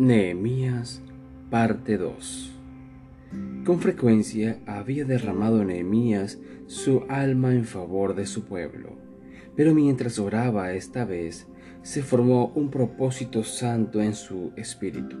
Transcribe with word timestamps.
Nehemías, 0.00 1.02
parte 1.50 1.98
2 1.98 2.52
Con 3.64 3.80
frecuencia 3.80 4.60
había 4.64 5.04
derramado 5.04 5.64
Nehemías 5.64 6.38
su 6.68 7.02
alma 7.08 7.52
en 7.52 7.64
favor 7.64 8.14
de 8.14 8.26
su 8.26 8.44
pueblo, 8.44 8.96
pero 9.56 9.74
mientras 9.74 10.20
oraba 10.20 10.72
esta 10.72 11.04
vez, 11.04 11.48
se 11.82 12.04
formó 12.04 12.52
un 12.54 12.70
propósito 12.70 13.42
santo 13.42 14.00
en 14.00 14.14
su 14.14 14.52
espíritu. 14.54 15.16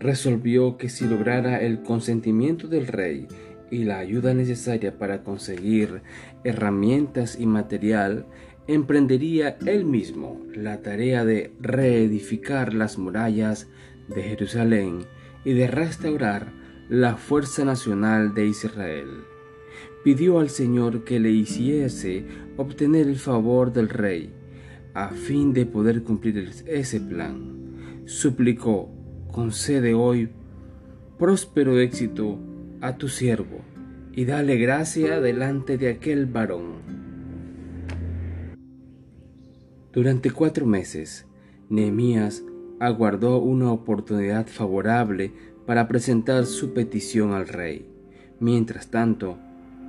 Resolvió 0.00 0.78
que 0.78 0.88
si 0.88 1.06
lograra 1.06 1.60
el 1.60 1.84
consentimiento 1.84 2.66
del 2.66 2.88
rey 2.88 3.28
y 3.70 3.84
la 3.84 3.98
ayuda 3.98 4.34
necesaria 4.34 4.98
para 4.98 5.22
conseguir 5.22 6.02
herramientas 6.42 7.38
y 7.38 7.46
material, 7.46 8.26
emprendería 8.68 9.56
él 9.66 9.84
mismo 9.84 10.44
la 10.54 10.82
tarea 10.82 11.24
de 11.24 11.52
reedificar 11.60 12.74
las 12.74 12.98
murallas 12.98 13.68
de 14.08 14.22
Jerusalén 14.22 15.06
y 15.44 15.52
de 15.52 15.68
restaurar 15.68 16.52
la 16.88 17.16
fuerza 17.16 17.64
nacional 17.64 18.34
de 18.34 18.46
Israel. 18.46 19.08
Pidió 20.02 20.40
al 20.40 20.50
Señor 20.50 21.04
que 21.04 21.20
le 21.20 21.30
hiciese 21.30 22.24
obtener 22.56 23.06
el 23.06 23.16
favor 23.16 23.72
del 23.72 23.88
rey, 23.88 24.32
a 24.94 25.10
fin 25.10 25.52
de 25.52 25.66
poder 25.66 26.02
cumplir 26.02 26.50
ese 26.66 27.00
plan. 27.00 28.02
Suplicó, 28.06 28.90
concede 29.30 29.94
hoy 29.94 30.30
próspero 31.18 31.78
éxito 31.80 32.38
a 32.80 32.96
tu 32.96 33.08
siervo, 33.08 33.60
y 34.12 34.24
dale 34.24 34.56
gracia 34.56 35.20
delante 35.20 35.76
de 35.76 35.90
aquel 35.90 36.26
varón 36.26 36.95
durante 39.96 40.30
cuatro 40.30 40.66
meses, 40.66 41.24
Nehemías 41.70 42.44
aguardó 42.80 43.38
una 43.38 43.72
oportunidad 43.72 44.46
favorable 44.46 45.32
para 45.64 45.88
presentar 45.88 46.44
su 46.44 46.74
petición 46.74 47.32
al 47.32 47.48
rey. 47.48 47.88
Mientras 48.38 48.88
tanto, 48.88 49.38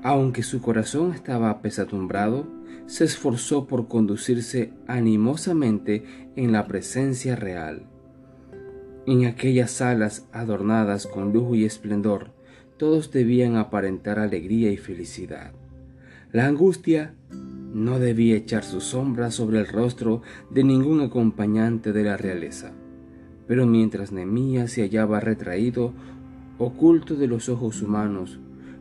aunque 0.04 0.44
su 0.44 0.62
corazón 0.62 1.12
estaba 1.12 1.50
apesadumbrado, 1.50 2.48
se 2.86 3.04
esforzó 3.04 3.68
por 3.68 3.90
conducirse 3.90 4.72
animosamente 4.88 6.06
en 6.38 6.54
la 6.54 6.68
presencia 6.68 7.36
real. 7.36 7.84
En 9.08 9.26
aquellas 9.26 9.72
salas 9.72 10.26
adornadas 10.32 11.06
con 11.06 11.34
lujo 11.34 11.54
y 11.54 11.66
esplendor, 11.66 12.32
todos 12.78 13.12
debían 13.12 13.58
aparentar 13.58 14.20
alegría 14.20 14.72
y 14.72 14.78
felicidad. 14.78 15.52
La 16.32 16.48
angustia 16.48 17.14
no 17.78 18.00
debía 18.00 18.36
echar 18.36 18.64
su 18.64 18.82
sombra 18.82 19.30
sobre 19.30 19.60
el 19.60 19.68
rostro 19.68 20.24
de 20.50 20.64
ningún 20.64 21.00
acompañante 21.02 21.94
de 21.94 22.04
la 22.04 22.18
realeza. 22.18 22.72
Pero 23.46 23.68
mientras 23.68 24.12
Nemías 24.12 24.72
se 24.72 24.82
hallaba 24.82 25.20
retraído, 25.20 25.94
oculto 26.58 27.14
de 27.16 27.28
los 27.28 27.50
ojos 27.50 27.84
humanos, 27.84 28.40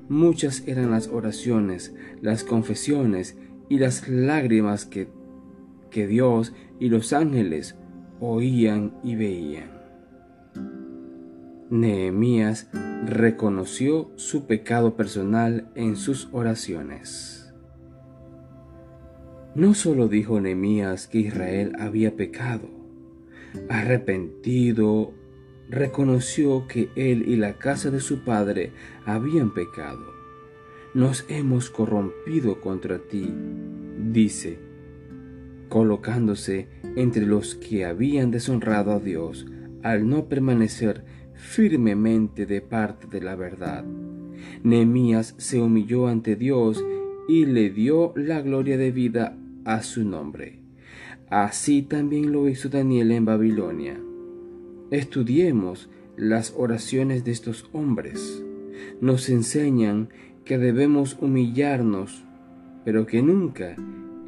muchas 0.08 0.66
eran 0.66 0.92
las 0.92 1.08
oraciones, 1.08 1.94
las 2.22 2.42
confesiones 2.42 3.36
y 3.68 3.78
las 3.80 4.08
lágrimas 4.08 4.86
que, 4.86 5.08
que 5.90 6.06
Dios 6.06 6.54
y 6.80 6.88
los 6.88 7.12
ángeles 7.12 7.76
oían 8.18 8.94
y 9.04 9.14
veían. 9.14 9.76
Nehemías 11.68 12.70
reconoció 13.04 14.10
su 14.16 14.46
pecado 14.46 14.96
personal 14.96 15.68
en 15.74 15.96
sus 15.96 16.30
oraciones. 16.32 17.45
No 19.56 19.72
solo 19.72 20.06
dijo 20.08 20.38
Nehemías 20.38 21.06
que 21.08 21.20
Israel 21.20 21.72
había 21.78 22.14
pecado, 22.14 22.68
arrepentido, 23.70 25.14
reconoció 25.70 26.66
que 26.68 26.90
él 26.94 27.24
y 27.26 27.36
la 27.36 27.56
casa 27.56 27.90
de 27.90 28.00
su 28.00 28.22
padre 28.22 28.72
habían 29.06 29.54
pecado. 29.54 30.12
Nos 30.92 31.24
hemos 31.30 31.70
corrompido 31.70 32.60
contra 32.60 32.98
ti, 32.98 33.32
dice, 34.12 34.58
colocándose 35.70 36.68
entre 36.94 37.24
los 37.24 37.54
que 37.54 37.86
habían 37.86 38.30
deshonrado 38.30 38.92
a 38.92 39.00
Dios 39.00 39.46
al 39.82 40.06
no 40.06 40.28
permanecer 40.28 41.02
firmemente 41.32 42.44
de 42.44 42.60
parte 42.60 43.06
de 43.06 43.22
la 43.22 43.36
verdad. 43.36 43.86
Nehemías 44.62 45.34
se 45.38 45.62
humilló 45.62 46.08
ante 46.08 46.36
Dios 46.36 46.84
y 47.26 47.46
le 47.46 47.70
dio 47.70 48.12
la 48.16 48.42
gloria 48.42 48.76
de 48.76 48.92
vida 48.92 49.38
a 49.66 49.82
su 49.82 50.04
nombre. 50.04 50.60
Así 51.28 51.82
también 51.82 52.32
lo 52.32 52.48
hizo 52.48 52.68
Daniel 52.68 53.10
en 53.10 53.24
Babilonia. 53.24 54.00
Estudiemos 54.90 55.90
las 56.16 56.54
oraciones 56.56 57.24
de 57.24 57.32
estos 57.32 57.68
hombres. 57.72 58.42
Nos 59.00 59.28
enseñan 59.28 60.08
que 60.44 60.56
debemos 60.56 61.18
humillarnos, 61.20 62.24
pero 62.84 63.06
que 63.06 63.20
nunca 63.22 63.74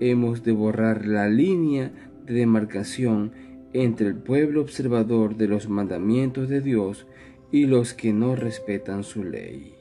hemos 0.00 0.42
de 0.42 0.52
borrar 0.52 1.06
la 1.06 1.28
línea 1.28 1.92
de 2.26 2.34
demarcación 2.34 3.30
entre 3.72 4.08
el 4.08 4.16
pueblo 4.16 4.60
observador 4.60 5.36
de 5.36 5.46
los 5.46 5.68
mandamientos 5.68 6.48
de 6.48 6.60
Dios 6.60 7.06
y 7.52 7.66
los 7.66 7.94
que 7.94 8.12
no 8.12 8.34
respetan 8.34 9.04
su 9.04 9.22
ley. 9.22 9.77